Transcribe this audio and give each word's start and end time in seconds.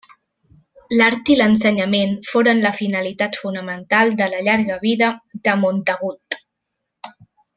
L'art 0.99 1.29
i 1.33 1.35
l'ensenyament 1.41 2.15
foren 2.29 2.63
la 2.63 2.71
finalitat 2.79 3.37
fonamental 3.43 4.13
de 4.23 4.31
la 4.35 4.41
llarga 4.49 4.79
vida 4.87 5.11
de 5.49 5.57
Montagut. 5.65 6.41